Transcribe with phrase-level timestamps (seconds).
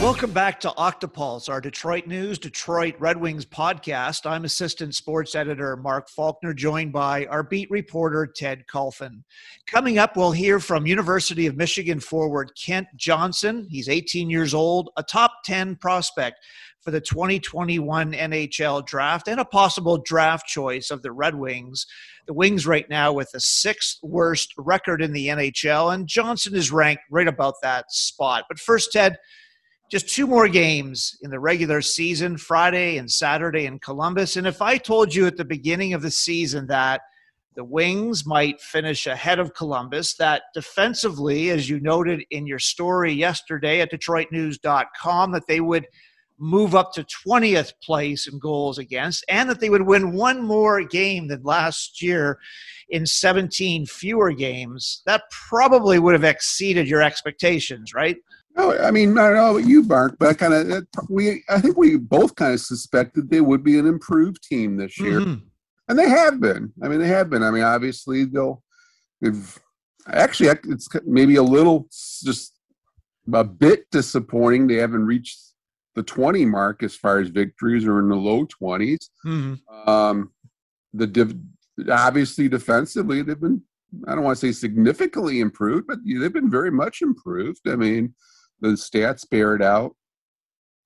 [0.00, 4.30] Welcome back to Octopulse, our Detroit News, Detroit Red Wings podcast.
[4.30, 9.24] I'm assistant sports editor Mark Falkner, joined by our beat reporter Ted Kulfan.
[9.66, 13.66] Coming up, we'll hear from University of Michigan forward Kent Johnson.
[13.68, 16.38] He's 18 years old, a top 10 prospect
[16.80, 21.86] for the 2021 NHL draft and a possible draft choice of the Red Wings.
[22.28, 26.70] The Wings right now with the sixth worst record in the NHL, and Johnson is
[26.70, 28.44] ranked right about that spot.
[28.48, 29.18] But first, Ted,
[29.88, 34.36] just two more games in the regular season, Friday and Saturday in Columbus.
[34.36, 37.00] And if I told you at the beginning of the season that
[37.56, 43.12] the Wings might finish ahead of Columbus, that defensively, as you noted in your story
[43.12, 45.86] yesterday at DetroitNews.com, that they would
[46.38, 50.84] move up to 20th place in goals against, and that they would win one more
[50.84, 52.38] game than last year
[52.90, 58.18] in 17 fewer games, that probably would have exceeded your expectations, right?
[58.60, 61.60] Oh, I mean, I don't know about you, Mark, but I kind of we I
[61.60, 65.46] think we both kind of suspected they would be an improved team this year, mm-hmm.
[65.88, 66.72] and they have been.
[66.82, 67.44] I mean, they have been.
[67.44, 68.64] I mean, obviously they'll
[69.20, 69.58] they've
[70.08, 72.58] actually it's maybe a little just
[73.32, 75.38] a bit disappointing they haven't reached
[75.94, 79.08] the 20 mark as far as victories or in the low 20s.
[79.26, 79.88] Mm-hmm.
[79.88, 80.32] Um,
[80.94, 81.38] the div-
[81.90, 83.62] obviously defensively they've been
[84.06, 87.60] I don't want to say significantly improved, but they've been very much improved.
[87.68, 88.14] I mean,
[88.60, 89.94] the stats bear it out.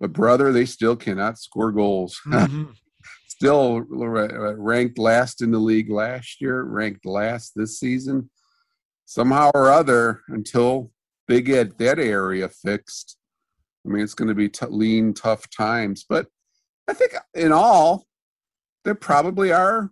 [0.01, 2.20] But brother, they still cannot score goals.
[2.27, 2.73] Mm-hmm.
[3.27, 8.31] still ranked last in the league last year, ranked last this season.
[9.05, 10.92] Somehow or other, until
[11.29, 13.17] they get that area fixed,
[13.84, 16.05] I mean, it's going to be t- lean, tough times.
[16.09, 16.27] But
[16.89, 18.07] I think in all,
[18.84, 19.91] they probably are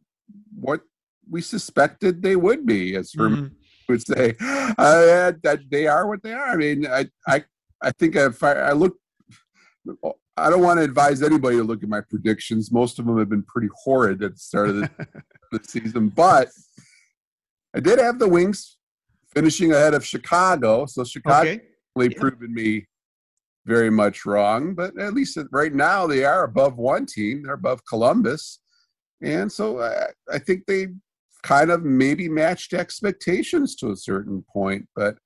[0.54, 0.82] what
[1.28, 3.54] we suspected they would be, as Herman mm-hmm.
[3.88, 4.34] would say.
[4.78, 6.50] Uh, that they are what they are.
[6.52, 7.44] I mean, I, I
[7.82, 8.96] I think if I, I look,
[10.36, 12.70] I don't want to advise anybody to look at my predictions.
[12.72, 14.90] Most of them have been pretty horrid at the start of the,
[15.52, 16.48] the season, but
[17.74, 18.76] I did have the Wings
[19.34, 21.62] finishing ahead of Chicago, so Chicago okay.
[21.94, 22.20] really yeah.
[22.20, 22.86] proven me
[23.66, 24.74] very much wrong.
[24.74, 28.60] But at least right now they are above one team; they're above Columbus,
[29.22, 30.88] and so I, I think they
[31.42, 35.16] kind of maybe matched expectations to a certain point, but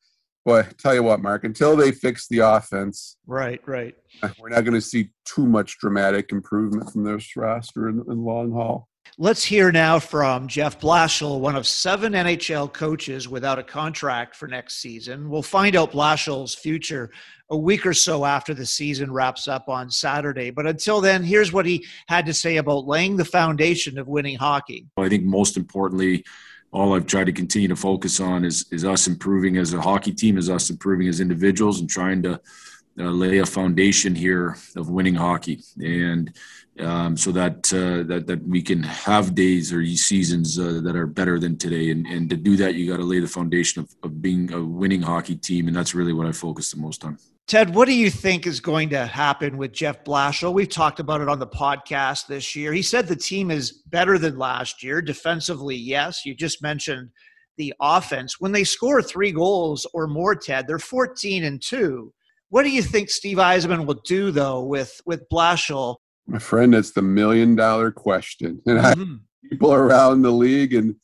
[0.45, 3.95] boy, tell you what, Mark, until they fix the offense, right, right,
[4.39, 8.53] we're not going to see too much dramatic improvement from this roster in, in long
[8.53, 8.89] haul.
[9.17, 14.49] Let's hear now from Jeff Blashill, one of seven NHL coaches without a contract for
[14.49, 15.31] next season.
[15.31, 17.11] We'll find out Blashill's future
[17.51, 20.51] a week or so after the season wraps up on Saturday.
[20.51, 24.37] But until then, here's what he had to say about laying the foundation of winning
[24.37, 24.89] hockey.
[24.97, 26.25] I think most importantly,
[26.75, 30.13] all I've tried to continue to focus on is is us improving as a hockey
[30.13, 32.41] team, is us improving as individuals, and trying to
[32.99, 36.37] uh, lay a foundation here of winning hockey, and
[36.81, 41.07] um, so that uh, that that we can have days or seasons uh, that are
[41.07, 41.91] better than today.
[41.93, 44.63] And and to do that, you got to lay the foundation of, of being a
[44.63, 47.19] winning hockey team, and that's really what I focus the most on.
[47.47, 50.55] Ted, what do you think is going to happen with Jeff Blashill?
[50.55, 52.73] We've talked about it on the podcast this year.
[52.73, 55.03] He said the team is better than last year.
[55.03, 56.25] Defensively, yes.
[56.25, 57.11] You just mentioned
[57.59, 58.41] the offense.
[58.41, 62.13] When they score three goals or more, Ted, they're 14 and 2.
[62.49, 65.97] What do you think Steve Yzerman will do, though, with, with Blashill?
[66.27, 68.63] My friend, that's the million dollar question.
[68.67, 69.03] And mm-hmm.
[69.03, 70.95] I, people around the league, and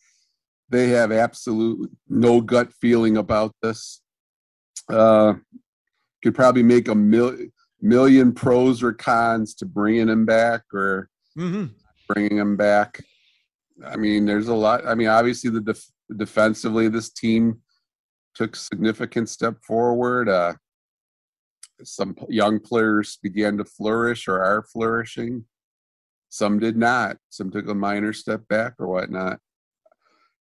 [0.71, 4.01] they have absolutely no gut feeling about this.
[4.89, 5.35] Uh,
[6.23, 7.37] could probably make a mil-
[7.81, 11.67] million pros or cons to bringing him back or mm-hmm.
[12.09, 13.03] bringing him back.
[13.85, 14.87] I mean, there's a lot.
[14.87, 17.61] I mean, obviously, the def- defensively, this team
[18.35, 20.29] took significant step forward.
[20.29, 20.55] Uh,
[21.83, 25.45] some young players began to flourish or are flourishing.
[26.29, 27.17] Some did not.
[27.31, 29.41] Some took a minor step back or whatnot.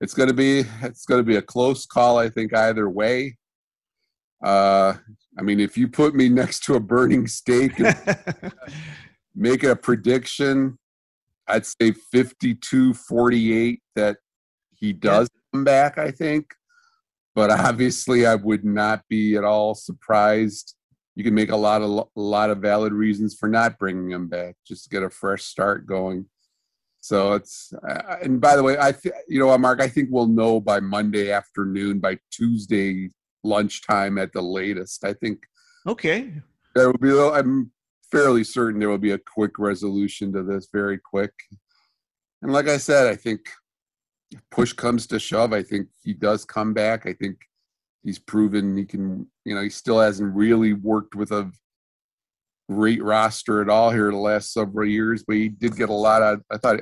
[0.00, 3.36] It's going to be it's going to be a close call, I think, either way.
[4.44, 4.94] Uh,
[5.38, 7.96] I mean, if you put me next to a burning stake and
[9.36, 10.78] make a prediction,
[11.46, 14.16] I'd say 52 48 that
[14.74, 15.40] he does yeah.
[15.52, 16.52] come back, I think.
[17.36, 20.74] But obviously, I would not be at all surprised.
[21.14, 24.28] You can make a lot of a lot of valid reasons for not bringing him
[24.28, 26.26] back, just to get a fresh start going.
[27.00, 27.72] So it's
[28.22, 30.80] and by the way, I th- you know what, Mark, I think we'll know by
[30.80, 33.10] Monday afternoon, by Tuesday
[33.44, 35.04] lunchtime at the latest.
[35.04, 35.44] I think.
[35.86, 36.32] Okay.
[36.74, 37.38] There will be.
[37.38, 37.70] I'm
[38.10, 41.32] fairly certain there will be a quick resolution to this, very quick.
[42.42, 43.40] And like I said, I think
[44.50, 47.06] push comes to shove, I think he does come back.
[47.06, 47.38] I think
[48.02, 49.26] he's proven he can.
[49.44, 51.50] You know, he still hasn't really worked with a
[52.70, 56.22] great roster at all here the last several years, but he did get a lot
[56.22, 56.42] of.
[56.50, 56.80] I thought,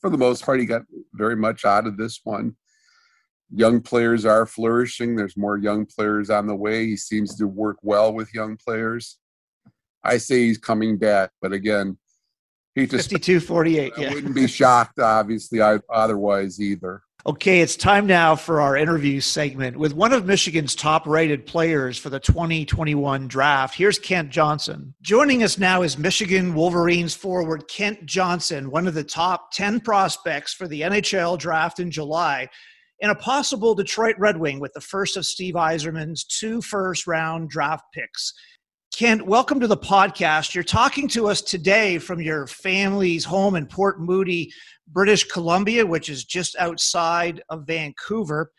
[0.00, 2.56] for the most part, he got very much out of this one.
[3.50, 5.16] Young players are flourishing.
[5.16, 6.86] There's more young players on the way.
[6.86, 9.18] He seems to work well with young players.
[10.04, 11.98] I say he's coming back, but again,
[12.74, 13.92] he just 52 48.
[13.96, 17.02] I wouldn't be shocked, obviously, otherwise either.
[17.26, 21.98] Okay, it's time now for our interview segment with one of Michigan's top rated players
[21.98, 23.74] for the 2021 draft.
[23.74, 24.94] Here's Kent Johnson.
[25.02, 30.54] Joining us now is Michigan Wolverines forward Kent Johnson, one of the top 10 prospects
[30.54, 32.48] for the NHL draft in July,
[33.00, 37.48] and a possible Detroit Red Wing with the first of Steve Yzerman's two first round
[37.48, 38.32] draft picks.
[38.94, 40.54] Kent, welcome to the podcast.
[40.54, 44.50] You're talking to us today from your family's home in Port Moody,
[44.88, 48.50] British Columbia, which is just outside of Vancouver.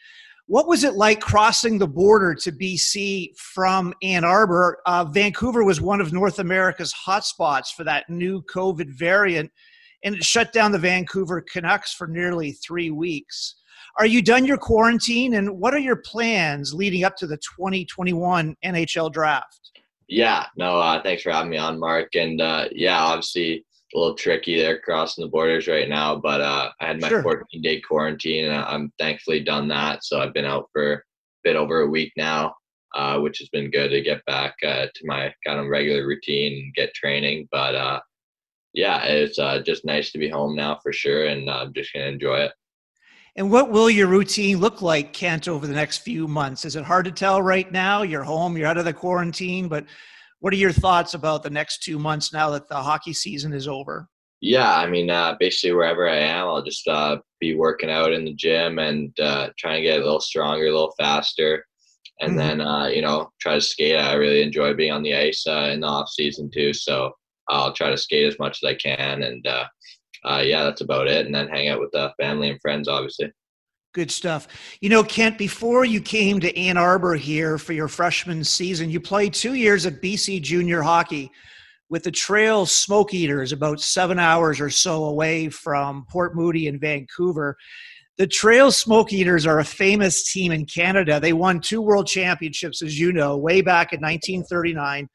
[0.46, 4.80] What was it like crossing the border to BC from Ann Arbor?
[4.86, 9.52] Uh, Vancouver was one of North America's hotspots for that new COVID variant,
[10.04, 13.59] and it shut down the Vancouver Canucks for nearly three weeks.
[14.00, 18.56] Are you done your quarantine, and what are your plans leading up to the 2021
[18.64, 19.72] NHL draft?
[20.08, 22.16] Yeah, no, uh, thanks for having me on, Mark.
[22.16, 26.70] And uh, yeah, obviously a little tricky there crossing the borders right now, but uh,
[26.80, 27.24] I had my sure.
[27.24, 30.04] 14 day quarantine and I'm thankfully done that.
[30.04, 31.02] So I've been out for a
[31.44, 32.54] bit over a week now,
[32.96, 36.64] uh, which has been good to get back uh, to my kind of regular routine
[36.64, 37.48] and get training.
[37.52, 38.00] But uh,
[38.74, 42.06] yeah, it's uh, just nice to be home now for sure, and I'm just gonna
[42.06, 42.52] enjoy it.
[43.36, 46.66] And what will your routine look like, Kent, over the next few months?
[46.66, 48.02] Is it hard to tell right now?
[48.02, 49.86] You're home, you're out of the quarantine, but
[50.40, 53.68] what are your thoughts about the next two months now that the hockey season is
[53.68, 54.08] over?
[54.42, 58.24] Yeah, I mean, uh, basically wherever I am, I'll just uh, be working out in
[58.24, 61.66] the gym and uh, trying to get a little stronger, a little faster,
[62.22, 62.38] and mm-hmm.
[62.38, 63.98] then uh, you know try to skate.
[63.98, 67.12] I really enjoy being on the ice uh, in the off season too, so
[67.50, 69.46] I'll try to skate as much as I can, and
[70.26, 71.26] uh, yeah, that's about it.
[71.26, 73.32] And then hang out with the family and friends, obviously.
[73.94, 74.48] Good stuff.
[74.82, 79.00] You know, Kent, before you came to Ann Arbor here for your freshman season, you
[79.00, 81.32] played two years of BC junior hockey
[81.90, 86.80] with the Trail Smoke Eaters, about seven hours or so away from Port Moody in
[86.80, 87.58] Vancouver.
[88.20, 91.20] The Trail Smoke Eaters are a famous team in Canada.
[91.20, 95.08] They won two world championships, as you know, way back in 1939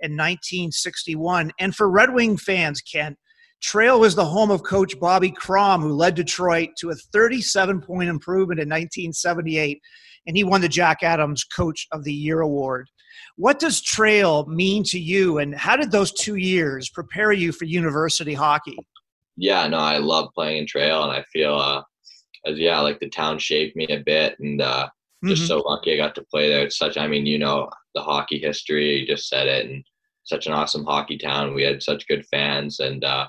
[0.00, 1.52] and 1961.
[1.58, 3.18] And for Red Wing fans, Kent,
[3.62, 8.08] Trail was the home of coach Bobby Kromm, who led Detroit to a 37 point
[8.08, 9.80] improvement in 1978,
[10.26, 12.88] and he won the Jack Adams Coach of the Year award.
[13.36, 17.64] What does Trail mean to you, and how did those two years prepare you for
[17.64, 18.76] university hockey?
[19.36, 21.82] Yeah, no, I love playing in Trail, and I feel, uh,
[22.44, 24.88] as yeah, like the town shaped me a bit, and uh,
[25.24, 25.46] just mm-hmm.
[25.46, 26.64] so lucky I got to play there.
[26.64, 28.98] It's such, I mean, you know, the hockey history.
[28.98, 29.84] You just said it, and
[30.24, 31.54] such an awesome hockey town.
[31.54, 33.28] We had such good fans, and uh,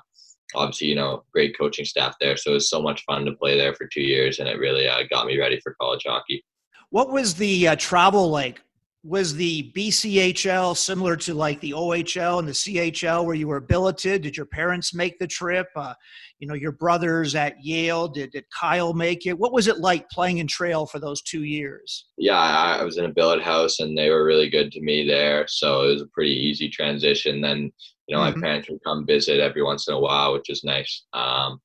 [0.55, 2.37] obviously, you know, great coaching staff there.
[2.37, 4.87] So it was so much fun to play there for two years, and it really
[4.87, 6.43] uh, got me ready for college hockey.
[6.89, 8.61] What was the uh, travel like?
[9.03, 14.21] Was the BCHL similar to like the OHL and the CHL where you were billeted?
[14.21, 15.67] Did your parents make the trip?
[15.75, 15.93] Uh,
[16.39, 19.37] you know, your brothers at Yale, did, did Kyle make it?
[19.37, 22.05] What was it like playing in trail for those two years?
[22.17, 25.07] Yeah, I, I was in a billet house and they were really good to me
[25.07, 25.45] there.
[25.47, 27.41] So it was a pretty easy transition.
[27.41, 27.71] Then
[28.07, 28.39] you know, mm-hmm.
[28.39, 31.03] my parents would come visit every once in a while, which is nice.
[31.13, 31.59] Um,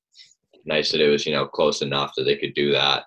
[0.64, 3.04] nice that it was, you know, close enough that they could do that.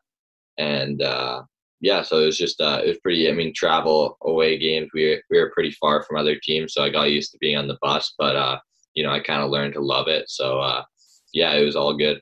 [0.58, 1.44] And uh,
[1.80, 5.22] yeah, so it was just, uh, it was pretty, I mean, travel away games, we,
[5.30, 6.74] we were pretty far from other teams.
[6.74, 8.60] So I got used to being on the bus, but, uh,
[8.94, 10.30] you know, I kind of learned to love it.
[10.30, 10.84] So uh,
[11.34, 12.22] yeah, it was all good.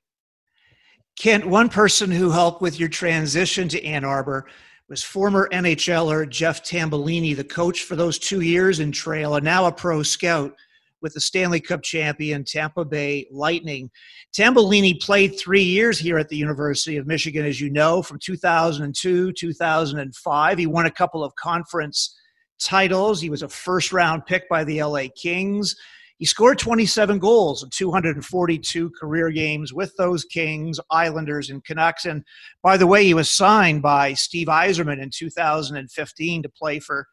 [1.18, 4.46] Kent, one person who helped with your transition to Ann Arbor
[4.88, 9.66] was former NHLer Jeff Tambellini, the coach for those two years in trail, and now
[9.66, 10.56] a pro scout
[11.02, 13.90] with the Stanley Cup champion Tampa Bay Lightning.
[14.38, 19.34] Tambellini played three years here at the University of Michigan, as you know, from 2002
[19.34, 20.58] 2005.
[20.58, 22.16] He won a couple of conference
[22.60, 23.22] titles.
[23.22, 25.76] He was a first round pick by the LA Kings.
[26.18, 32.06] He scored 27 goals in 242 career games with those Kings, Islanders, and Canucks.
[32.06, 32.26] And
[32.62, 37.08] by the way, he was signed by Steve Yzerman in 2015 to play for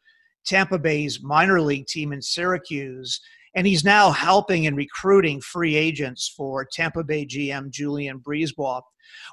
[0.45, 3.21] Tampa Bay's minor league team in Syracuse
[3.57, 8.83] and he's now helping and recruiting free agents for Tampa Bay GM Julien BriseBois.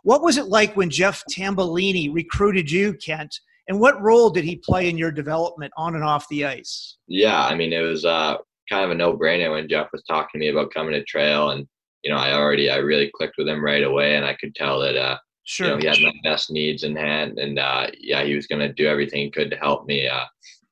[0.02, 3.38] What was it like when Jeff Tambellini recruited you, Kent?
[3.68, 6.96] And what role did he play in your development on and off the ice?
[7.06, 8.38] Yeah, I mean, it was uh,
[8.70, 11.68] kind of a no-brainer when Jeff was talking to me about coming to Trail, and
[12.02, 14.80] you know, I already I really clicked with him right away, and I could tell
[14.80, 15.66] that uh, sure.
[15.66, 18.66] you know he had my best needs in hand, and uh, yeah, he was going
[18.66, 20.24] to do everything he could to help me uh,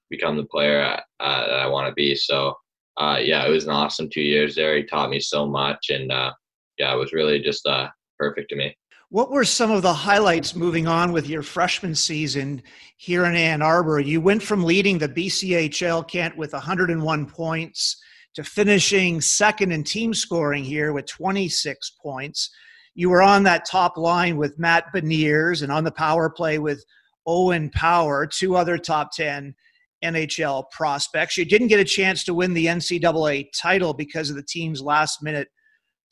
[0.09, 2.15] become the player uh, that I want to be.
[2.15, 2.55] So
[2.99, 4.77] uh, yeah, it was an awesome two years there.
[4.77, 6.33] He taught me so much, and uh,
[6.79, 8.77] yeah, it was really just uh, perfect to me.
[9.09, 12.63] What were some of the highlights moving on with your freshman season
[12.97, 14.01] here in Ann Arbor?
[14.01, 18.03] You went from leading the BCHL Kent with 101 points
[18.35, 22.51] to finishing second in team scoring here with 26 points.
[22.95, 26.83] You were on that top line with Matt Beniers and on the power play with
[27.27, 29.55] Owen Power, two other top 10
[30.03, 31.37] NHL prospects.
[31.37, 35.23] You didn't get a chance to win the NCAA title because of the team's last
[35.23, 35.49] minute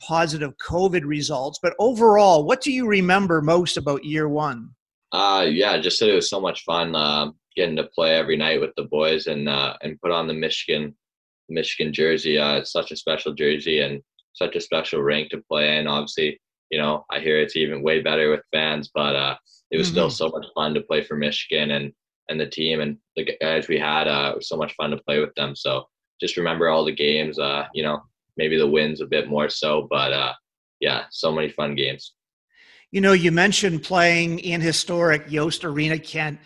[0.01, 1.59] positive COVID results.
[1.63, 4.71] But overall, what do you remember most about year one?
[5.13, 8.61] Uh, yeah, just that it was so much fun uh, getting to play every night
[8.61, 10.95] with the boys and uh, and put on the Michigan
[11.49, 12.39] Michigan jersey.
[12.39, 14.01] Uh, it's such a special jersey and
[14.33, 15.89] such a special rink to play in.
[15.89, 19.37] Obviously, you know, I hear it's even way better with fans, but uh,
[19.71, 19.95] it was mm-hmm.
[19.95, 21.93] still so much fun to play for Michigan and
[22.31, 24.09] and the team and the guys we had.
[24.09, 25.55] Uh, it was so much fun to play with them.
[25.55, 25.85] So
[26.21, 27.39] just remember all the games.
[27.39, 28.01] Uh, you know,
[28.37, 30.33] maybe the wins a bit more so, but uh,
[30.81, 32.15] yeah, so many fun games.
[32.93, 36.41] You know, you mentioned playing in historic Yost Arena, Kent.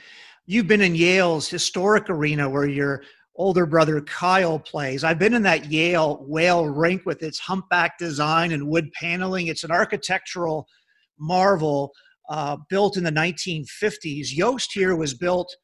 [0.47, 3.03] You've been in Yale's historic arena where your
[3.37, 5.05] older brother Kyle plays.
[5.05, 9.47] I've been in that Yale whale rink with its humpback design and wood paneling.
[9.47, 10.69] It's an architectural
[11.19, 11.93] marvel
[12.29, 14.29] uh, built in the 1950s.
[14.33, 15.55] Yost here was built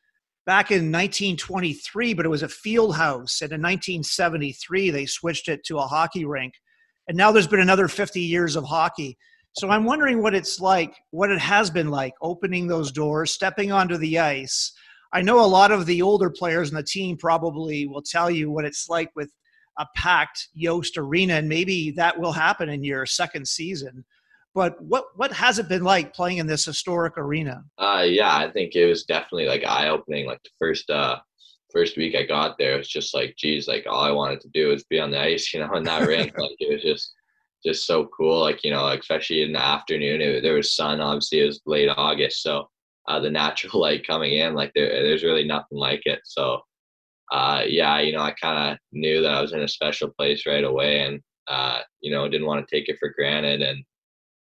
[0.51, 3.41] back in 1923, but it was a field house.
[3.41, 6.55] And in 1973, they switched it to a hockey rink.
[7.07, 9.17] And now there's been another 50 years of hockey.
[9.53, 13.71] So I'm wondering what it's like, what it has been like opening those doors, stepping
[13.71, 14.73] onto the ice.
[15.13, 18.51] I know a lot of the older players in the team probably will tell you
[18.51, 19.31] what it's like with
[19.79, 24.05] a packed Yost arena, and maybe that will happen in your second season.
[24.55, 27.63] But what what has it been like playing in this historic arena?
[27.79, 30.27] Uh, yeah, I think it was definitely like eye opening.
[30.27, 31.19] Like the first uh,
[31.73, 34.49] first week I got there, it was just like, geez, like all I wanted to
[34.49, 36.35] do was be on the ice, you know, in that rink.
[36.39, 37.15] Like it was just
[37.65, 38.41] just so cool.
[38.41, 41.01] Like you know, especially in the afternoon, it, there was sun.
[41.01, 42.69] Obviously, it was late August, so
[43.09, 46.21] uh, the natural light coming in, like there, there's really nothing like it.
[46.25, 46.61] So,
[47.33, 50.47] uh, yeah, you know, I kind of knew that I was in a special place
[50.47, 53.63] right away, and uh, you know, didn't want to take it for granted.
[53.63, 53.85] And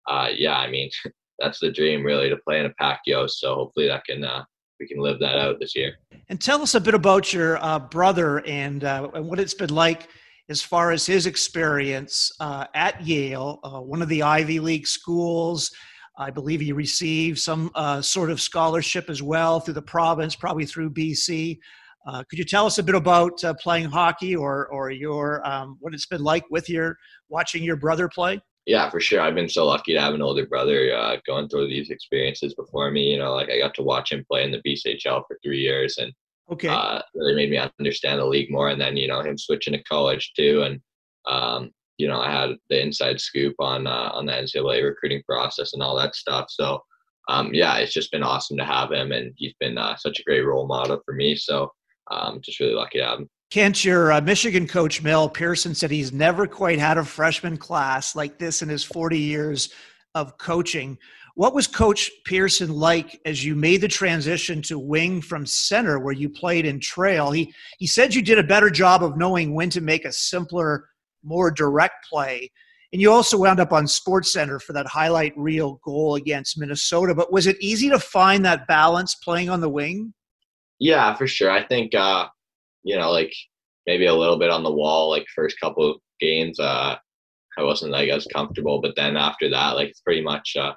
[0.09, 0.91] uh, yeah, I mean,
[1.39, 3.41] that's the dream really to play in a packed Yost.
[3.41, 4.45] So hopefully that can uh,
[4.81, 5.97] we can live that out this year.
[6.29, 9.75] And tell us a bit about your uh, brother and, uh, and what it's been
[9.75, 10.09] like
[10.49, 15.71] as far as his experience uh, at Yale, uh, one of the Ivy League schools.
[16.17, 20.67] I believe he received some uh, sort of scholarship as well through the province, probably
[20.67, 21.59] through BC.
[22.07, 25.95] Uh, could you tell us a bit about playing hockey or, or your um, what
[25.95, 26.97] it's been like with your
[27.31, 28.41] watching your brother play?
[28.67, 29.21] Yeah, for sure.
[29.21, 32.91] I've been so lucky to have an older brother uh, going through these experiences before
[32.91, 33.03] me.
[33.11, 35.99] You know, like I got to watch him play in the BCHL for three years,
[35.99, 36.13] and
[36.51, 38.71] okay, uh, really made me understand the league more.
[38.71, 40.81] And then you know him switching to college too, and
[41.29, 45.75] um, you know I had the inside scoop on uh, on the NCAA recruiting process
[45.75, 46.47] and all that stuff.
[46.49, 46.83] So
[47.29, 50.25] um, yeah, it's just been awesome to have him, and he's been uh, such a
[50.25, 51.37] great role model for me.
[51.37, 51.71] So
[52.11, 53.29] um, just really lucky to have him.
[53.51, 58.17] Kent, your uh, Michigan coach Mel Pearson said he's never quite had a freshman class
[58.17, 59.73] like this in his 40 years
[60.15, 60.99] of coaching.
[61.37, 66.15] What was Coach Pearson like as you made the transition to wing from center, where
[66.15, 67.33] you played in trail?
[67.33, 70.89] He he said you did a better job of knowing when to make a simpler,
[71.25, 72.51] more direct play,
[72.93, 77.13] and you also wound up on Sports Center for that highlight reel goal against Minnesota.
[77.13, 80.15] But was it easy to find that balance playing on the wing?
[80.79, 81.51] Yeah, for sure.
[81.51, 82.29] I think uh,
[82.85, 83.35] you know, like
[83.87, 86.97] maybe a little bit on the wall, like first couple of games, uh,
[87.57, 90.75] I wasn't like as comfortable, but then after that, like it's pretty much uh,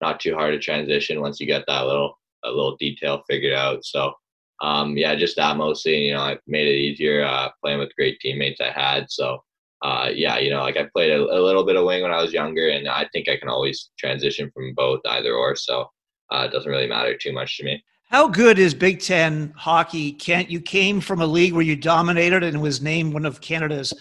[0.00, 3.84] not too hard to transition once you get that little a little detail figured out.
[3.84, 4.14] So
[4.62, 6.06] um, yeah, just that mostly.
[6.06, 9.10] You know, I made it easier uh, playing with great teammates I had.
[9.10, 9.42] So
[9.82, 12.20] uh, yeah, you know, like I played a, a, little bit of wing when I
[12.20, 15.56] was younger, and I think I can always transition from both, either or.
[15.56, 15.88] So
[16.30, 17.82] uh, it doesn't really matter too much to me.
[18.10, 20.10] How good is Big Ten hockey?
[20.10, 23.94] Kent, you came from a league where you dominated and was named one of Canada's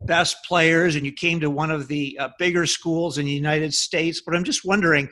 [0.00, 3.72] best players, and you came to one of the uh, bigger schools in the United
[3.72, 4.20] States.
[4.20, 5.08] But I'm just wondering,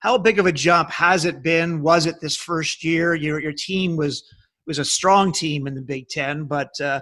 [0.00, 1.80] how big of a jump has it been?
[1.80, 3.14] Was it this first year?
[3.14, 4.22] Your your team was
[4.66, 7.00] was a strong team in the Big Ten, but uh,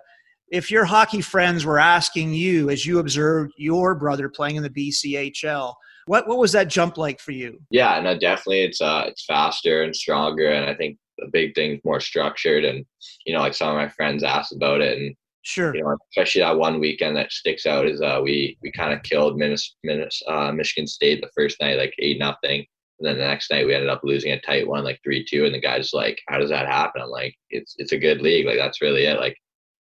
[0.53, 4.71] if your hockey friends were asking you, as you observed your brother playing in the
[4.71, 5.75] BCHL,
[6.07, 7.61] what what was that jump like for you?
[7.71, 11.81] Yeah, no, definitely it's uh it's faster and stronger, and I think the big thing's
[11.85, 12.65] more structured.
[12.65, 12.85] And
[13.27, 16.43] you know, like some of my friends asked about it, and sure, you know, especially
[16.43, 20.21] that one weekend that sticks out is uh we we kind of killed Minis, Minis,
[20.29, 22.67] uh, Michigan State the first night like eight nothing.
[22.99, 25.45] And then the next night we ended up losing a tight one, like three two.
[25.45, 28.47] And the guy's like, "How does that happen?" I'm like, "It's it's a good league.
[28.47, 29.19] Like that's really it.
[29.19, 29.37] Like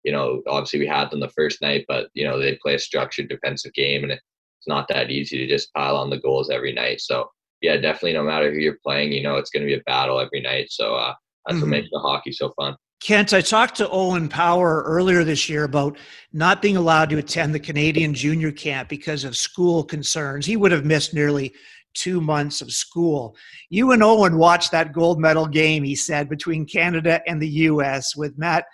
[0.04, 2.78] you know, obviously we had them the first night, but you know they play a
[2.78, 4.18] structured defensive game, and
[4.60, 7.00] it's not that easy to just pile on the goals every night.
[7.00, 7.30] So
[7.62, 10.20] yeah, definitely, no matter who you're playing, you know it's going to be a battle
[10.20, 10.70] every night.
[10.70, 11.14] So uh,
[11.46, 11.62] that's mm-hmm.
[11.62, 12.76] what makes the hockey so fun.
[13.00, 15.96] Kent, I talked to Owen Power earlier this year about
[16.34, 20.44] not being allowed to attend the Canadian junior camp because of school concerns.
[20.44, 21.54] He would have missed nearly
[21.94, 23.34] two months of school.
[23.70, 28.14] You and Owen watched that gold medal game, he said, between Canada and the U.S.
[28.14, 28.66] with Matt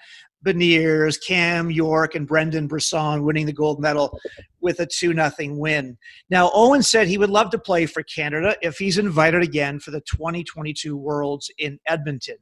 [0.45, 4.19] Beniers, Cam York, and Brendan Brisson winning the gold medal
[4.61, 5.97] with a 2 0 win.
[6.31, 9.91] Now, Owen said he would love to play for Canada if he's invited again for
[9.91, 12.37] the 2022 Worlds in Edmonton.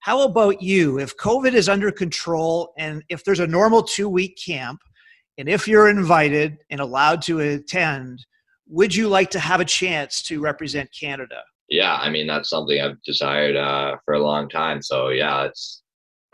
[0.00, 0.98] How about you?
[0.98, 4.80] If COVID is under control and if there's a normal two week camp,
[5.38, 8.24] and if you're invited and allowed to attend,
[8.68, 11.42] would you like to have a chance to represent Canada?
[11.68, 14.80] Yeah, I mean that's something I've desired uh, for a long time.
[14.80, 15.82] So yeah, it's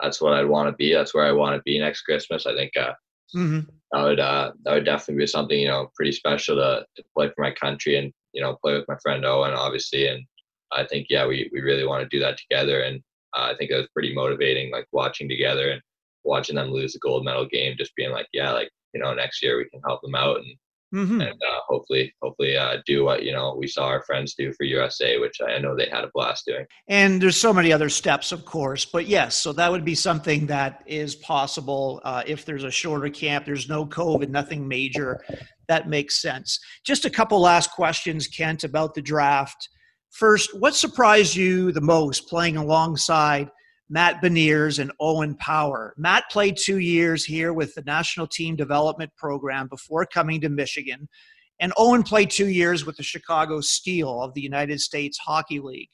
[0.03, 0.93] that's what I'd want to be.
[0.93, 2.45] That's where I want to be next Christmas.
[2.45, 2.93] I think uh,
[3.35, 3.61] mm-hmm.
[3.91, 7.29] that would uh, that would definitely be something you know pretty special to to play
[7.29, 10.07] for my country and you know play with my friend Owen obviously.
[10.07, 10.23] And
[10.71, 12.81] I think yeah, we we really want to do that together.
[12.81, 13.01] And
[13.35, 15.81] uh, I think it was pretty motivating, like watching together and
[16.23, 19.41] watching them lose the gold medal game, just being like yeah, like you know next
[19.41, 20.55] year we can help them out and
[20.93, 21.21] mm-hmm.
[21.21, 24.63] and uh, hopefully hopefully uh, do what you know we saw our friends do for
[24.63, 26.65] USA, which I know they had a blast doing.
[26.87, 30.45] And there's so many other steps, of course, but yes, so that would be something
[30.47, 33.45] that is possible uh, if there's a shorter camp.
[33.45, 35.21] There's no COVID, nothing major.
[35.67, 36.59] That makes sense.
[36.85, 39.69] Just a couple last questions, Kent, about the draft.
[40.11, 43.49] First, what surprised you the most playing alongside?
[43.89, 45.93] Matt Beniers and Owen Power.
[45.97, 51.07] Matt played two years here with the National Team Development Program before coming to Michigan,
[51.59, 55.89] and Owen played two years with the Chicago Steel of the United States Hockey League.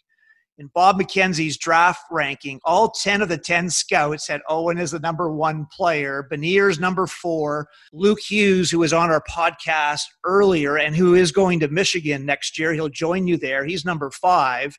[0.59, 4.99] In Bob McKenzie's draft ranking, all 10 of the 10 scouts had Owen as the
[4.99, 10.97] number one player, Beniers number four, Luke Hughes, who was on our podcast earlier and
[10.97, 12.73] who is going to Michigan next year.
[12.73, 13.63] He'll join you there.
[13.63, 14.77] He's number five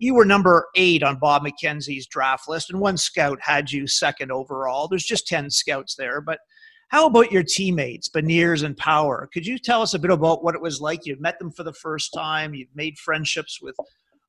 [0.00, 4.32] you were number eight on Bob McKenzie's draft list, and one scout had you second
[4.32, 4.88] overall.
[4.88, 6.22] There's just 10 scouts there.
[6.22, 6.40] But
[6.88, 9.28] how about your teammates, Beniers and Power?
[9.32, 11.04] Could you tell us a bit about what it was like?
[11.04, 13.76] You've met them for the first time, you've made friendships with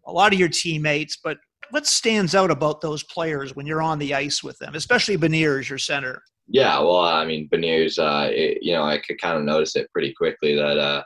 [0.05, 1.38] a lot of your teammates, but
[1.69, 5.69] what stands out about those players when you're on the ice with them, especially Beniers,
[5.69, 6.21] your center?
[6.47, 9.89] Yeah, well, I mean, Beniers, uh, it, you know, I could kind of notice it
[9.93, 11.03] pretty quickly that uh,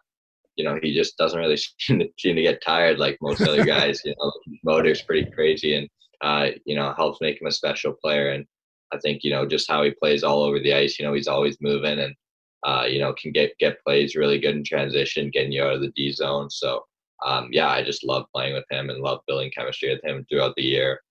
[0.55, 3.65] you know, he just doesn't really seem to, seem to get tired like most other
[3.65, 4.01] guys.
[4.05, 4.31] You know,
[4.63, 5.89] motor's pretty crazy, and
[6.21, 8.31] uh, you know, helps make him a special player.
[8.31, 8.45] And
[8.93, 10.99] I think you know just how he plays all over the ice.
[10.99, 12.15] You know, he's always moving, and
[12.63, 15.81] uh, you know, can get get plays really good in transition, getting you out of
[15.81, 16.49] the D zone.
[16.49, 16.83] So
[17.23, 20.55] um, yeah, I just love playing with him and love building chemistry with him throughout
[20.55, 21.01] the year.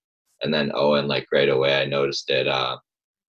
[0.42, 2.46] And then Owen, like right away, I noticed it.
[2.46, 2.76] Uh,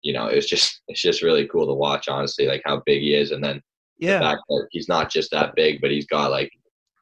[0.01, 3.13] you know, it's just it's just really cool to watch, honestly, like how big he
[3.13, 3.61] is, and then
[3.97, 4.19] yeah.
[4.19, 6.51] The fact that he's not just that big, but he's got like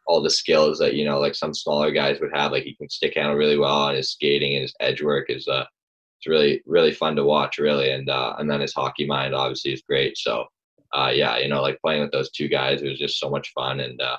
[0.06, 2.51] all the skills that you know, like some smaller guys would have.
[2.51, 5.47] Like he can stick handle really well, and his skating and his edge work is
[5.47, 5.65] uh,
[6.19, 7.91] it's really really fun to watch, really.
[7.91, 10.17] And uh, and then his hockey mind obviously is great.
[10.17, 10.45] So
[10.93, 13.51] uh, yeah, you know, like playing with those two guys, it was just so much
[13.53, 14.17] fun, and uh,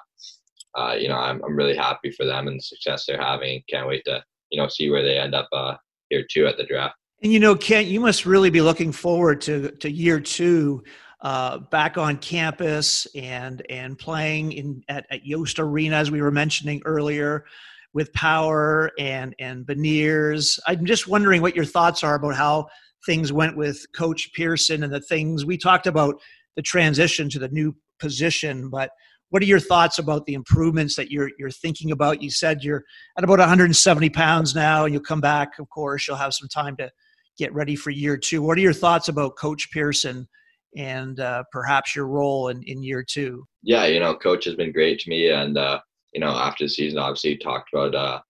[0.76, 3.62] uh, you know, I'm I'm really happy for them and the success they're having.
[3.68, 5.76] Can't wait to you know see where they end up uh,
[6.10, 6.96] here too at the draft.
[7.22, 10.82] And you know, Kent, you must really be looking forward to to year two
[11.24, 16.30] uh, back on campus and and playing in at, at Yost Arena as we were
[16.30, 17.46] mentioning earlier
[17.94, 20.58] with Power and and Beniers.
[20.66, 22.66] I'm just wondering what your thoughts are about how
[23.06, 26.20] things went with Coach Pearson and the things we talked about
[26.56, 28.90] the transition to the new position, but
[29.30, 32.22] what are your thoughts about the improvements that you're you're thinking about?
[32.22, 32.84] You said you're
[33.16, 35.58] at about 170 pounds now, and you'll come back.
[35.58, 36.90] Of course, you'll have some time to
[37.38, 38.42] get ready for year two.
[38.42, 40.28] What are your thoughts about Coach Pearson
[40.76, 43.44] and uh, perhaps your role in, in year two?
[43.62, 45.30] Yeah, you know, coach has been great to me.
[45.30, 45.80] And, uh,
[46.12, 48.20] you know, after the season, obviously talked about, uh,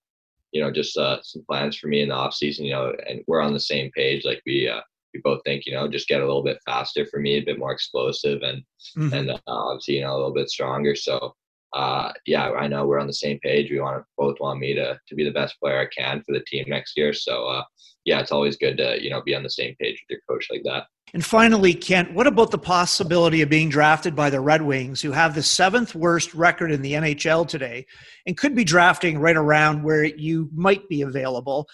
[0.53, 3.23] you know, just uh, some plans for me in the off season, you know, and
[3.27, 4.25] we're on the same page.
[4.25, 4.81] Like we, uh,
[5.13, 7.59] we both think, you know, just get a little bit faster for me, a bit
[7.59, 8.63] more explosive and,
[8.97, 9.13] mm-hmm.
[9.13, 10.95] and uh, obviously, you know, a little bit stronger.
[10.95, 11.35] So,
[11.75, 13.71] uh, yeah, I know we're on the same page.
[13.71, 16.33] We want to both want me to to be the best player I can for
[16.33, 17.13] the team next year.
[17.13, 17.65] So uh,
[18.05, 20.47] yeah, it's always good to you know be on the same page with your coach
[20.51, 20.85] like that.
[21.13, 25.13] And finally, Kent, what about the possibility of being drafted by the Red Wings, who
[25.13, 27.87] have the seventh worst record in the NHL today,
[28.27, 31.69] and could be drafting right around where you might be available?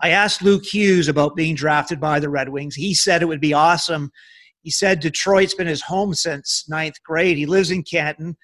[0.00, 2.74] I asked Luke Hughes about being drafted by the Red Wings.
[2.74, 4.10] He said it would be awesome.
[4.62, 7.36] He said Detroit's been his home since ninth grade.
[7.36, 8.36] He lives in Canton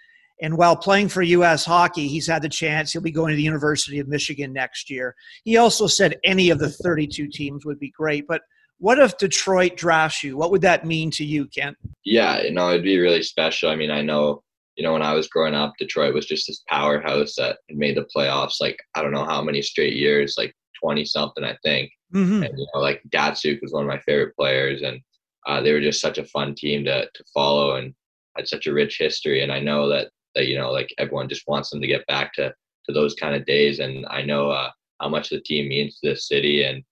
[0.42, 1.64] and while playing for U.S.
[1.64, 2.92] hockey, he's had the chance.
[2.92, 5.14] He'll be going to the University of Michigan next year.
[5.44, 8.26] He also said any of the 32 teams would be great.
[8.26, 8.42] But
[8.78, 10.36] What if Detroit drafts you?
[10.36, 11.76] What would that mean to you, Kent?
[12.04, 13.70] Yeah, you know, it'd be really special.
[13.70, 14.42] I mean, I know,
[14.74, 18.08] you know, when I was growing up, Detroit was just this powerhouse that made the
[18.14, 20.52] playoffs like I don't know how many straight years, like
[20.82, 21.92] 20 something, I think.
[22.12, 22.42] Mm-hmm.
[22.42, 24.82] And, you know, like Datsyuk was one of my favorite players.
[24.82, 25.00] And
[25.46, 27.94] uh, they were just such a fun team to, to follow and
[28.36, 29.42] had such a rich history.
[29.42, 32.32] And I know that, that, you know, like everyone just wants them to get back
[32.34, 32.54] to,
[32.86, 33.78] to those kind of days.
[33.78, 36.64] And I know uh, how much the team means to this city.
[36.64, 36.82] And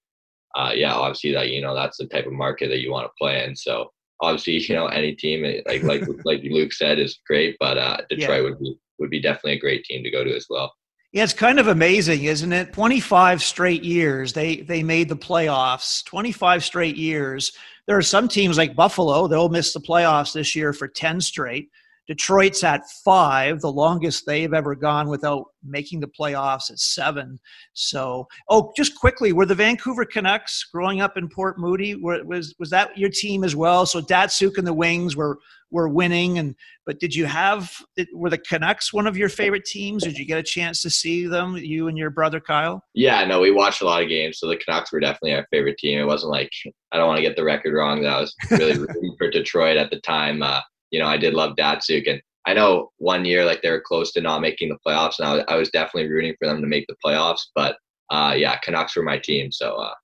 [0.57, 3.12] uh, yeah, obviously that, you know, that's the type of market that you want to
[3.18, 3.55] play in.
[3.57, 7.79] So obviously, you know, any team eh, like, like, like Luke said is great, but
[7.79, 8.42] uh, Detroit yeah.
[8.42, 10.72] would be, would be definitely a great team to go to as well.
[11.12, 12.72] Yeah, it's kind of amazing, isn't it?
[12.72, 16.05] 25 straight years they they made the playoffs.
[16.05, 17.50] 25 straight years.
[17.88, 21.68] There are some teams like Buffalo, they'll miss the playoffs this year for 10 straight.
[22.11, 27.38] Detroit's at five, the longest they've ever gone without making the playoffs at seven.
[27.75, 31.94] So, oh, just quickly, were the Vancouver Canucks growing up in Port Moody?
[31.94, 33.87] Were, was was that your team as well?
[33.87, 35.38] So Datsyuk and the Wings were
[35.70, 37.73] were winning, and but did you have
[38.12, 40.03] were the Canucks one of your favorite teams?
[40.03, 42.83] Did you get a chance to see them, you and your brother Kyle?
[42.92, 45.79] Yeah, no, we watched a lot of games, so the Canucks were definitely our favorite
[45.79, 46.01] team.
[46.01, 46.51] It wasn't like
[46.90, 49.77] I don't want to get the record wrong that I was really rooting for Detroit
[49.77, 50.42] at the time.
[50.42, 52.11] Uh, you know, I did love Datsyuk.
[52.11, 55.29] And I know one year, like they were close to not making the playoffs, and
[55.29, 57.42] I was, I was definitely rooting for them to make the playoffs.
[57.55, 57.76] But
[58.11, 59.53] uh, yeah, Canucks were my team.
[59.53, 59.94] So uh,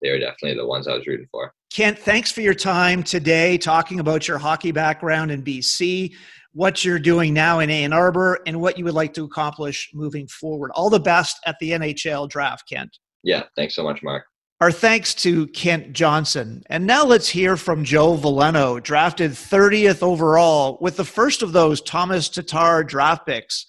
[0.00, 1.52] they were definitely the ones I was rooting for.
[1.72, 6.14] Kent, thanks for your time today talking about your hockey background in BC,
[6.52, 10.26] what you're doing now in Ann Arbor, and what you would like to accomplish moving
[10.26, 10.70] forward.
[10.74, 12.98] All the best at the NHL draft, Kent.
[13.22, 14.24] Yeah, thanks so much, Mark.
[14.62, 16.62] Our thanks to Kent Johnson.
[16.66, 21.80] And now let's hear from Joe Veleno, drafted 30th overall, with the first of those
[21.80, 23.66] Thomas Tatar draft picks.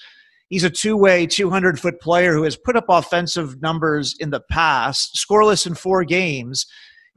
[0.50, 4.42] He's a two way, 200 foot player who has put up offensive numbers in the
[4.52, 6.68] past, scoreless in four games.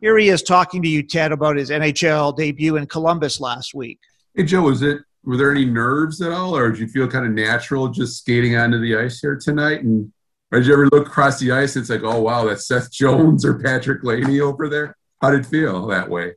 [0.01, 3.99] Here he is talking to you, Ted, about his NHL debut in Columbus last week.
[4.35, 7.27] Hey, Joe, was it were there any nerves at all, or did you feel kind
[7.27, 10.11] of natural just skating onto the ice here tonight and
[10.52, 11.76] did you ever look across the ice?
[11.76, 14.96] It's like, oh wow, that's Seth Jones or Patrick Laine over there.
[15.20, 16.35] How did it feel that way?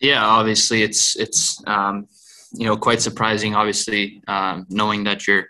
[0.00, 2.08] Yeah, obviously it's it's um,
[2.52, 3.54] you know quite surprising.
[3.54, 5.46] Obviously, um, knowing that you're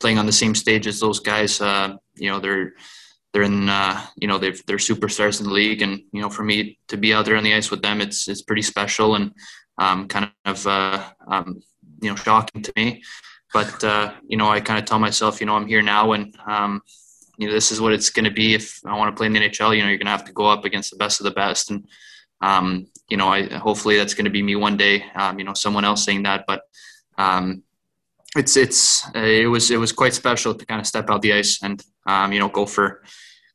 [0.00, 1.60] playing on the same stage as those guys.
[1.60, 2.74] Uh, you know they're
[3.32, 6.44] they're in uh, you know they're they're superstars in the league, and you know for
[6.44, 9.32] me to be out there on the ice with them, it's it's pretty special and
[9.78, 11.60] um, kind of uh, um,
[12.02, 13.02] you know shocking to me.
[13.52, 16.36] But uh, you know, I kind of tell myself, you know, I'm here now, and
[16.46, 16.82] um,
[17.38, 18.54] you know, this is what it's going to be.
[18.54, 20.32] If I want to play in the NHL, you know, you're going to have to
[20.32, 21.86] go up against the best of the best, and
[22.40, 25.04] um, you know, I hopefully that's going to be me one day.
[25.14, 26.62] Um, you know, someone else saying that, but
[27.16, 27.62] um,
[28.36, 31.32] it's it's uh, it was it was quite special to kind of step out the
[31.32, 33.02] ice and um, you know go for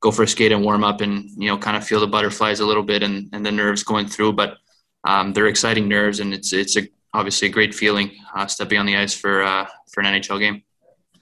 [0.01, 2.60] go for a skate and warm up and you know kind of feel the butterflies
[2.60, 4.58] a little bit and, and the nerves going through but
[5.06, 6.82] um, they're exciting nerves and it's it's a
[7.13, 10.63] obviously a great feeling uh, stepping on the ice for uh, for an NHL game.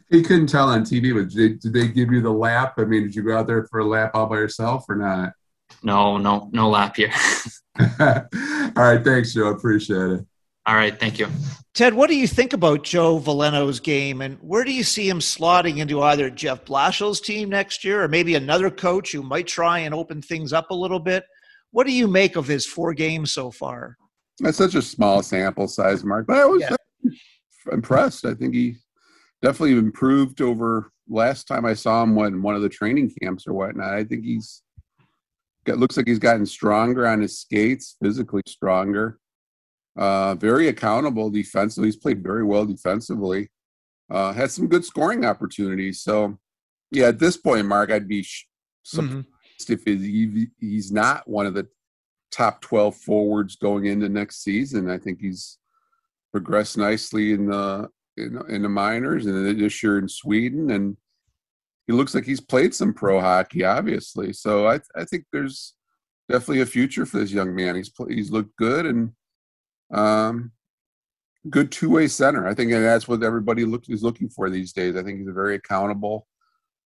[0.09, 2.73] You couldn't tell on TV, but did they, did they give you the lap?
[2.77, 5.31] I mean, did you go out there for a lap all by yourself or not?
[5.83, 7.13] No, no, no lap here.
[7.79, 8.27] all
[8.75, 9.47] right, thanks, Joe.
[9.47, 10.25] Appreciate it.
[10.65, 11.27] All right, thank you.
[11.73, 15.19] Ted, what do you think about Joe Veleno's game, and where do you see him
[15.19, 19.79] slotting into either Jeff Blashill's team next year, or maybe another coach who might try
[19.79, 21.23] and open things up a little bit?
[21.71, 23.97] What do you make of his four games so far?
[24.41, 26.27] That's such a small sample size, Mark.
[26.27, 26.75] But I was yeah.
[27.71, 28.25] impressed.
[28.25, 28.75] I think he
[29.41, 33.53] definitely improved over last time I saw him when one of the training camps or
[33.53, 33.93] whatnot.
[33.93, 34.63] I think he's
[35.65, 39.19] got looks like he's gotten stronger on his skates, physically stronger.
[39.97, 41.89] Uh, very accountable defensively.
[41.89, 43.49] He's played very well defensively.
[44.09, 46.01] Uh, had some good scoring opportunities.
[46.01, 46.37] So,
[46.91, 48.25] yeah, at this point, Mark, I'd be
[48.83, 49.27] surprised
[49.67, 49.73] mm-hmm.
[49.73, 51.67] if he's not one of the
[52.31, 54.89] top 12 forwards going into next season.
[54.89, 55.57] I think he's
[56.31, 60.97] progressed nicely in the in, in the minors and this year in Sweden, and
[61.87, 64.33] he looks like he's played some pro hockey, obviously.
[64.33, 65.73] So I I think there's
[66.29, 67.75] definitely a future for this young man.
[67.75, 69.11] He's he's looked good and
[69.93, 70.51] um
[71.49, 72.47] good two way center.
[72.47, 74.95] I think that's what everybody look, is looking for these days.
[74.95, 76.27] I think he's a very accountable,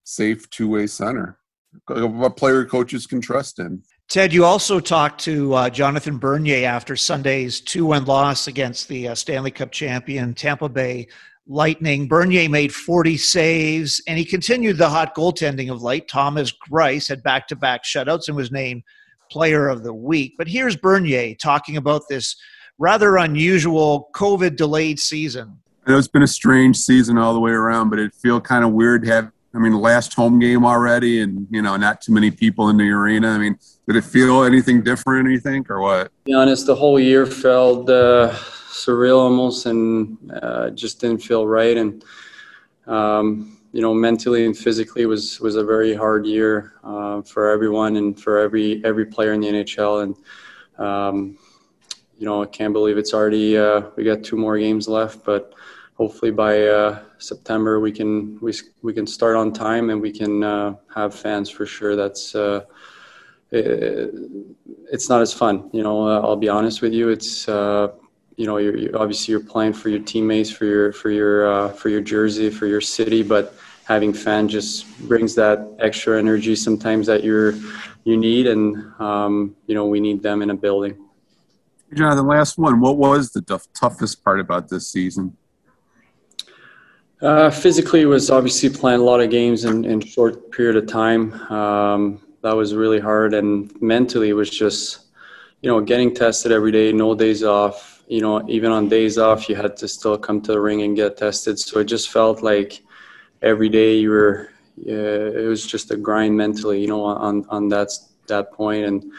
[0.04, 1.40] safe two way center.
[1.88, 3.82] A player coaches can trust in.
[4.10, 9.08] Ted, you also talked to uh, Jonathan Bernier after Sunday's 2 1 loss against the
[9.08, 11.08] uh, Stanley Cup champion Tampa Bay
[11.48, 12.08] Lightning.
[12.08, 16.08] Bernier made 40 saves, and he continued the hot goaltending of late.
[16.08, 18.84] Thomas Greiss had back to back shutouts and was named
[19.32, 20.36] Player of the Week.
[20.38, 22.36] But here's Bernier talking about this
[22.78, 25.60] rather unusual COVID delayed season.
[25.86, 28.64] I know it's been a strange season all the way around, but it feel kind
[28.64, 32.12] of weird to have I mean, last home game already, and you know, not too
[32.12, 33.30] many people in the arena.
[33.30, 35.30] I mean, did it feel anything different?
[35.30, 36.06] You think, or what?
[36.06, 38.32] To be honest, the whole year felt uh,
[38.72, 41.78] surreal almost, and uh, just didn't feel right.
[41.78, 42.04] And
[42.88, 47.98] um, you know, mentally and physically was was a very hard year uh, for everyone
[47.98, 50.04] and for every every player in the NHL.
[50.04, 51.38] And um,
[52.18, 55.54] you know, I can't believe it's already uh, we got two more games left, but
[55.96, 60.44] hopefully by uh, September we can we we can start on time and we can
[60.44, 61.96] uh, have fans for sure.
[61.96, 62.62] That's uh,
[63.52, 64.14] it,
[64.92, 66.08] it's not as fun, you know.
[66.08, 67.10] Uh, I'll be honest with you.
[67.10, 67.90] It's uh,
[68.36, 71.70] you know, you're, you're, obviously you're playing for your teammates, for your for your uh,
[71.70, 77.06] for your jersey, for your city, but having fans just brings that extra energy sometimes
[77.08, 77.54] that you're
[78.06, 80.98] you need, and um, you know we need them in a building.
[81.94, 82.80] Jonathan, last one.
[82.80, 83.42] What was the
[83.76, 85.38] toughest part about this season?
[87.24, 91.32] Uh, physically, was obviously playing a lot of games in, in short period of time.
[91.50, 95.06] Um, that was really hard, and mentally, it was just
[95.62, 98.04] you know getting tested every day, no days off.
[98.10, 100.98] You know, even on days off, you had to still come to the ring and
[100.98, 101.58] get tested.
[101.60, 102.84] So it just felt like
[103.42, 104.50] every day you were.
[104.86, 107.88] Uh, it was just a grind mentally, you know, on on that
[108.28, 109.14] that point, and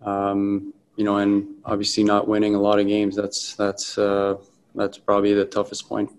[0.00, 3.16] um, you know, and obviously not winning a lot of games.
[3.16, 4.36] That's that's uh,
[4.74, 6.10] that's probably the toughest point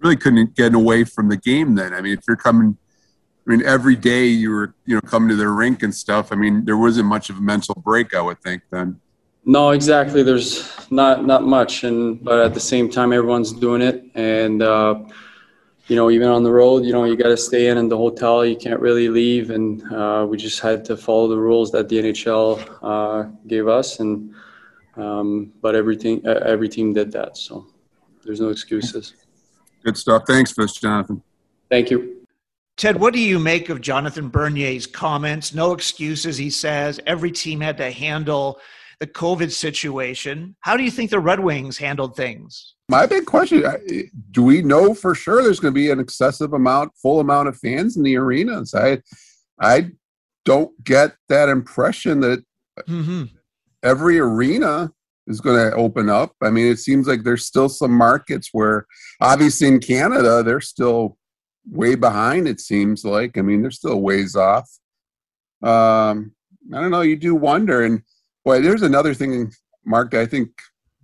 [0.00, 1.94] really couldn't get away from the game then.
[1.94, 2.76] I mean, if you're coming,
[3.46, 6.32] I mean, every day you were, you know, coming to the rink and stuff.
[6.32, 9.00] I mean, there wasn't much of a mental break, I would think then.
[9.44, 10.22] No, exactly.
[10.22, 15.00] There's not not much, and but at the same time, everyone's doing it, and uh,
[15.86, 17.96] you know, even on the road, you know, you got to stay in in the
[17.96, 18.44] hotel.
[18.44, 21.96] You can't really leave, and uh, we just had to follow the rules that the
[21.96, 24.34] NHL uh, gave us, and
[24.96, 27.66] um, but everything every team did that, so
[28.24, 29.14] there's no excuses.
[29.84, 30.24] Good stuff.
[30.26, 31.22] Thanks for this, Jonathan.
[31.70, 32.26] Thank you.
[32.76, 35.52] Ted, what do you make of Jonathan Bernier's comments?
[35.52, 37.00] No excuses, he says.
[37.06, 38.60] Every team had to handle
[39.00, 40.54] the COVID situation.
[40.60, 42.74] How do you think the Red Wings handled things?
[42.88, 43.64] My big question
[44.30, 47.58] do we know for sure there's going to be an excessive amount, full amount of
[47.58, 48.74] fans in the arenas?
[48.74, 49.02] I,
[49.60, 49.90] I
[50.44, 52.44] don't get that impression that
[52.88, 53.24] mm-hmm.
[53.82, 54.92] every arena
[55.28, 56.34] is going to open up.
[56.42, 58.86] I mean, it seems like there's still some markets where,
[59.20, 61.16] obviously, in Canada, they're still
[61.70, 62.48] way behind.
[62.48, 63.38] It seems like.
[63.38, 64.68] I mean, they're still ways off.
[65.62, 66.32] Um,
[66.72, 67.02] I don't know.
[67.02, 68.02] You do wonder, and
[68.44, 69.52] boy, there's another thing,
[69.84, 70.14] Mark.
[70.14, 70.50] I think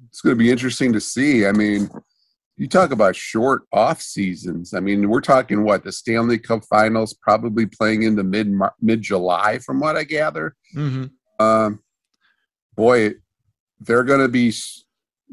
[0.08, 1.46] it's going to be interesting to see.
[1.46, 1.88] I mean,
[2.56, 4.74] you talk about short off seasons.
[4.74, 9.58] I mean, we're talking what the Stanley Cup Finals probably playing into mid mid July,
[9.58, 10.54] from what I gather.
[10.74, 11.44] Mm-hmm.
[11.44, 11.80] Um,
[12.76, 13.14] boy,
[13.80, 14.52] they're going to be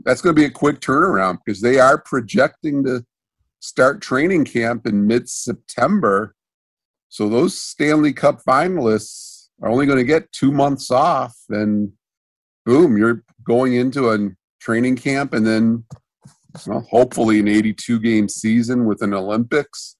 [0.04, 3.06] that's going to be a quick turnaround because they are projecting to
[3.60, 6.36] start training camp in mid September.
[7.10, 11.92] So those Stanley Cup finalists are only going to get two months off, and
[12.66, 15.84] boom, you're going into a training camp, and then
[16.66, 19.98] well, hopefully an 82 game season with an Olympics.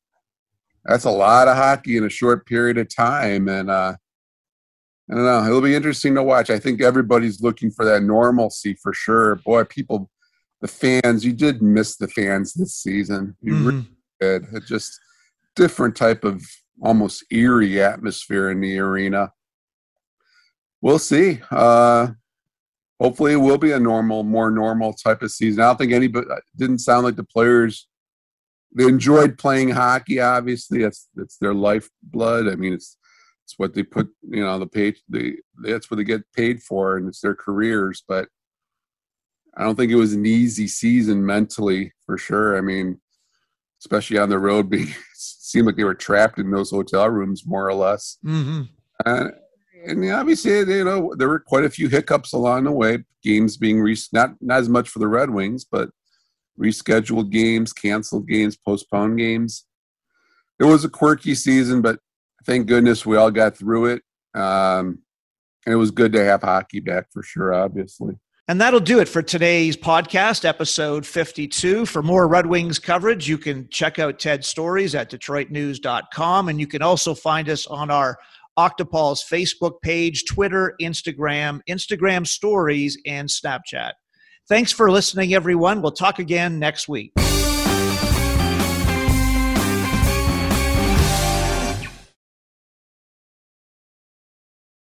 [0.86, 3.96] That's a lot of hockey in a short period of time, and uh,
[5.12, 5.46] I don't know.
[5.46, 6.50] It'll be interesting to watch.
[6.50, 9.36] I think everybody's looking for that normalcy for sure.
[9.36, 10.10] Boy, people,
[10.62, 13.36] the fans, you did miss the fans this season.
[13.42, 13.66] You mm-hmm.
[13.66, 13.88] really
[14.22, 14.46] did.
[14.54, 14.98] It just
[15.56, 16.42] different type of
[16.82, 19.34] almost eerie atmosphere in the arena.
[20.82, 21.42] We'll see.
[21.52, 22.08] Uh,
[23.00, 25.62] hopefully, it will be a normal, more normal type of season.
[25.62, 27.88] I don't think anybody didn't sound like the players.
[28.74, 30.22] They enjoyed playing hockey.
[30.22, 32.48] Obviously, that's that's their lifeblood.
[32.48, 32.98] I mean, it's
[33.52, 36.98] it's what they put, you know, the page They that's what they get paid for,
[36.98, 38.04] and it's their careers.
[38.08, 38.30] But
[39.58, 42.58] I don't think it was an easy season mentally for sure.
[42.58, 43.00] I mean,
[43.80, 47.68] especially on the road, being seemed like they were trapped in those hotel rooms more
[47.68, 48.18] or less.
[48.26, 48.62] Mm-hmm.
[49.06, 49.28] Uh,
[49.86, 53.04] and obviously, you know, there were quite a few hiccups along the way.
[53.24, 55.90] Games being re- not not as much for the Red Wings, but
[56.60, 59.66] rescheduled games, canceled games, postponed games.
[60.60, 62.00] It was a quirky season, but
[62.46, 64.04] thank goodness we all got through it.
[64.34, 65.00] Um,
[65.66, 68.16] and it was good to have hockey back for sure, obviously.
[68.48, 71.86] And that'll do it for today's podcast, episode 52.
[71.86, 76.50] For more Red Wings coverage, you can check out Ted's stories at DetroitNews.com.
[76.50, 78.18] And you can also find us on our
[78.58, 83.94] Octopulse Facebook page, Twitter, Instagram, Instagram stories, and Snapchat.
[84.50, 85.82] Thanks for listening, everyone.
[85.82, 87.14] We'll talk again next week.